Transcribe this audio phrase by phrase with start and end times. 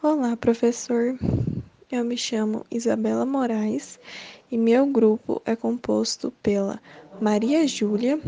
[0.00, 1.18] Olá, professor.
[1.90, 3.98] Eu me chamo Isabela Moraes
[4.48, 6.80] e meu grupo é composto pela
[7.20, 8.20] Maria Júlia,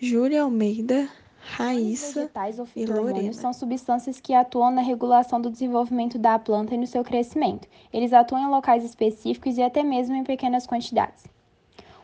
[0.00, 1.06] Júlia Almeida,
[1.38, 2.30] Raíssa
[2.74, 3.30] e Lorena.
[3.34, 7.68] são substâncias que atuam na regulação do desenvolvimento da planta e no seu crescimento.
[7.92, 11.26] Eles atuam em locais específicos e até mesmo em pequenas quantidades.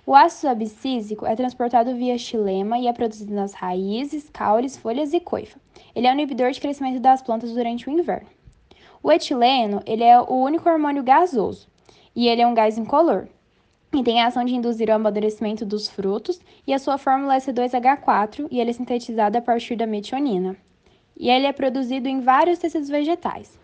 [0.04, 5.18] O ácido abscísico é transportado via xilema e é produzido nas raízes, caules, folhas e
[5.18, 5.58] coifa.
[5.94, 8.35] Ele é um inibidor de crescimento das plantas durante o inverno.
[9.06, 11.68] O etileno, ele é o único hormônio gasoso
[12.12, 13.28] e ele é um gás incolor.
[13.94, 17.38] E tem a ação de induzir o amadurecimento dos frutos e a sua fórmula é
[17.38, 20.56] C2H4 e ele é sintetizado a partir da metionina.
[21.16, 23.56] E ele é produzido em vários tecidos vegetais.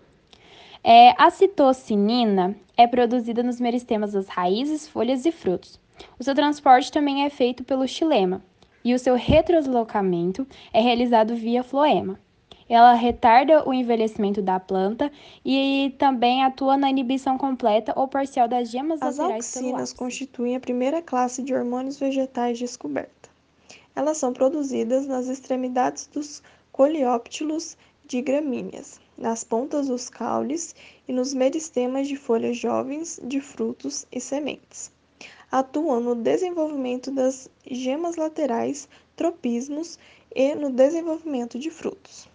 [0.84, 5.76] É, a citocinina é produzida nos meristemas das raízes, folhas e frutos.
[6.20, 8.40] O seu transporte também é feito pelo xilema
[8.84, 12.16] e o seu retroslocamento é realizado via floema.
[12.74, 15.12] Ela retarda o envelhecimento da planta
[15.44, 20.60] e também atua na inibição completa ou parcial das gemas As laterais auxinas constituem a
[20.60, 23.28] primeira classe de hormônios vegetais descoberta.
[23.94, 30.74] Elas são produzidas nas extremidades dos coleóptilos de gramíneas, nas pontas dos caules
[31.06, 34.90] e nos meristemas de folhas jovens de frutos e sementes.
[35.50, 39.98] Atuam no desenvolvimento das gemas laterais, tropismos
[40.34, 42.31] e no desenvolvimento de frutos.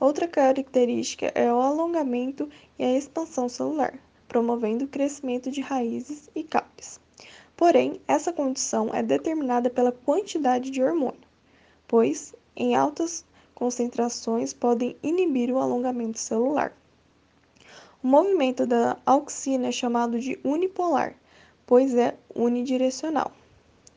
[0.00, 6.42] Outra característica é o alongamento e a expansão celular, promovendo o crescimento de raízes e
[6.42, 7.00] caules.
[7.56, 11.20] Porém, essa condição é determinada pela quantidade de hormônio,
[11.86, 16.76] pois em altas concentrações podem inibir o alongamento celular.
[18.02, 21.14] O movimento da auxina é chamado de unipolar,
[21.64, 23.30] pois é unidirecional,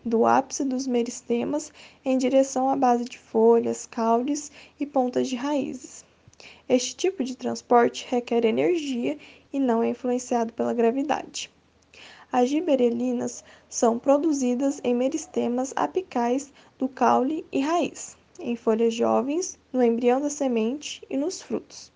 [0.05, 1.71] do ápice dos meristemas
[2.03, 6.05] em direção à base de folhas, caules e pontas de raízes.
[6.69, 9.17] Este tipo de transporte requer energia
[9.51, 11.51] e não é influenciado pela gravidade.
[12.31, 19.81] As giberelinas são produzidas em meristemas apicais do caule e raiz, em folhas jovens, no
[19.81, 21.91] embrião da semente e nos frutos.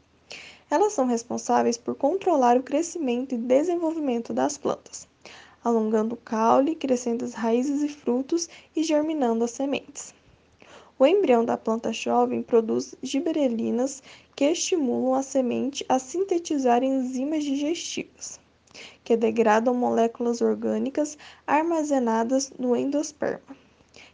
[0.69, 5.05] Elas são responsáveis por controlar o crescimento e desenvolvimento das plantas,
[5.63, 10.13] alongando o caule, crescendo as raízes e frutos e germinando as sementes.
[10.97, 14.03] O embrião da planta jovem produz giberelinas
[14.35, 18.39] que estimulam a semente a sintetizar enzimas digestivas,
[19.03, 21.17] que degradam moléculas orgânicas
[21.47, 23.55] armazenadas no endosperma,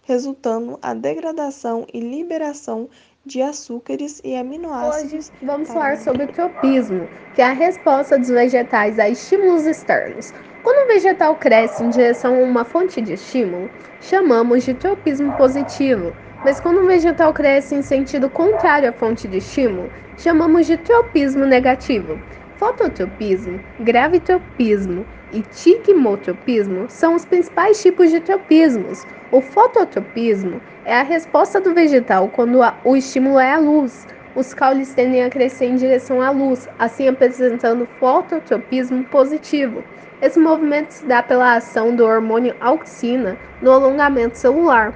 [0.03, 2.89] resultando a degradação e liberação
[3.25, 5.27] de açúcares e aminoácidos.
[5.27, 10.31] Hoje vamos falar sobre o tropismo, que é a resposta dos vegetais a estímulos externos.
[10.67, 13.69] Quando o vegetal cresce em direção a uma fonte de estímulo,
[14.01, 16.11] chamamos de tropismo positivo.
[16.43, 21.45] Mas quando o vegetal cresce em sentido contrário à fonte de estímulo, chamamos de tropismo
[21.45, 22.19] negativo.
[22.57, 29.05] Fototropismo, gravitropismo e tigmotropismo são os principais tipos de tropismos.
[29.31, 34.05] O fototropismo é a resposta do vegetal quando o estímulo é a luz.
[34.37, 39.83] Os caules tendem a crescer em direção à luz, assim apresentando fototropismo positivo.
[40.21, 44.93] Esse movimento se dá pela ação do hormônio auxina no alongamento celular.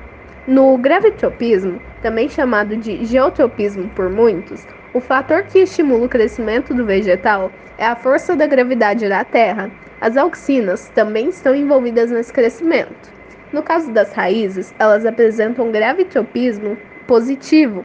[0.47, 4.63] No gravitropismo, também chamado de geotropismo por muitos,
[4.93, 9.71] o fator que estimula o crescimento do vegetal é a força da gravidade da Terra.
[9.99, 13.09] As auxinas também estão envolvidas nesse crescimento.
[13.51, 16.77] No caso das raízes, elas apresentam gravitropismo
[17.07, 17.83] positivo,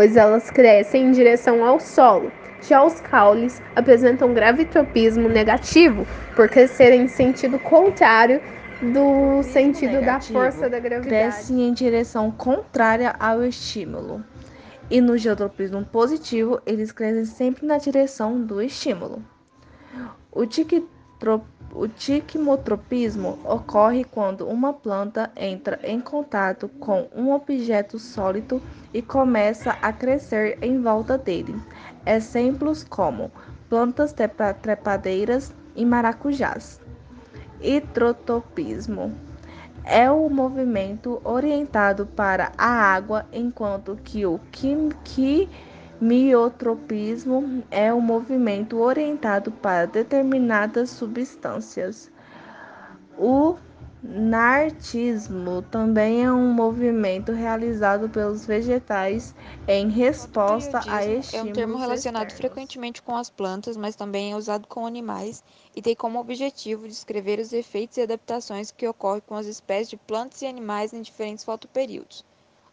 [0.00, 2.32] pois elas crescem em direção ao solo.
[2.62, 8.40] Já os caules apresentam gravitropismo negativo, por crescerem em sentido contrário
[8.80, 11.06] do sentido da força da gravidade.
[11.06, 14.24] crescem em direção contrária ao estímulo.
[14.90, 19.22] E no geotropismo positivo, eles crescem sempre na direção do estímulo.
[20.32, 28.60] O, tiquitro- o tiquimotropismo ocorre quando uma planta entra em contato com um objeto sólido
[28.92, 31.54] e começa a crescer em volta dele.
[32.04, 33.30] Exemplos como
[33.68, 36.80] plantas trepa- trepadeiras e maracujás.
[37.60, 39.14] Hidrotropismo
[39.84, 45.48] é o movimento orientado para a água, enquanto que o quim-
[46.00, 52.10] quimiotropismo é o movimento orientado para determinadas substâncias.
[53.18, 53.56] O
[54.02, 59.34] narcismo também é um movimento realizado pelos vegetais
[59.68, 62.54] em resposta a estímulos é um termo relacionado externos.
[62.54, 65.44] frequentemente com as plantas, mas também é usado com animais
[65.76, 69.98] e tem como objetivo descrever os efeitos e adaptações que ocorrem com as espécies de
[69.98, 72.24] plantas e animais em diferentes fotoperíodos.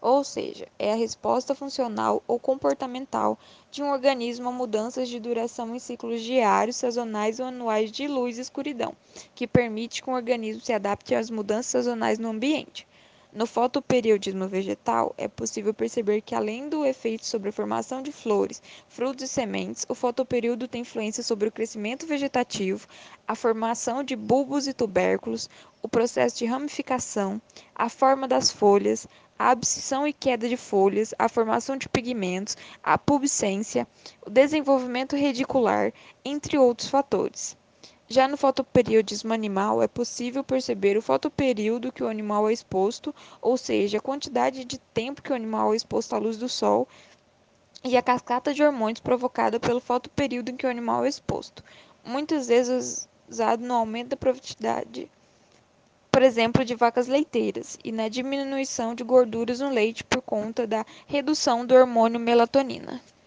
[0.02, 3.38] Ou seja, é a resposta funcional ou comportamental
[3.72, 8.38] de um organismo a mudanças de duração em ciclos diários, sazonais ou anuais de luz
[8.38, 8.96] e escuridão,
[9.34, 12.88] que permite que um organismo se adapte às mudanças sazonais no ambiente.
[13.34, 18.64] No fotoperiodismo vegetal, é possível perceber que, além do efeito sobre a formação de flores,
[18.88, 22.88] frutos e sementes, o fotoperíodo tem influência sobre o crescimento vegetativo,
[23.28, 25.50] a formação de bulbos e tubérculos,
[25.84, 27.42] o processo de ramificação,
[27.76, 29.06] a forma das folhas,
[29.40, 33.88] a abscisão e queda de folhas, a formação de pigmentos, a pubescência,
[34.26, 35.94] o desenvolvimento redicular,
[36.24, 37.56] entre outros fatores.
[38.10, 43.58] Já no fotoperiodismo animal, é possível perceber o fotoperíodo que o animal é exposto, ou
[43.58, 46.88] seja, a quantidade de tempo que o animal é exposto à luz do sol,
[47.84, 51.64] e a cascata de hormônios provocada pelo fotoperíodo em que o animal é exposto,
[52.04, 55.12] muitas vezes usado no aumento da produtividade,
[56.18, 60.84] por exemplo, de vacas leiteiras, e na diminuição de gorduras no leite por conta da
[61.06, 63.00] redução do hormônio melatonina.